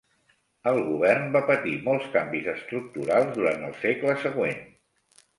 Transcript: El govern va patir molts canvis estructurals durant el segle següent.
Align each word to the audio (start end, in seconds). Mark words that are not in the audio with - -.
El 0.69 0.77
govern 0.85 1.27
va 1.35 1.41
patir 1.49 1.73
molts 1.87 2.07
canvis 2.15 2.49
estructurals 2.53 3.29
durant 3.35 3.61
el 3.69 3.75
segle 3.83 4.15
següent. 4.23 4.65